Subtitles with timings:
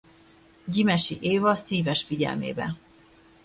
[0.65, 2.75] Gyimesi Éva szíves figyelmébe.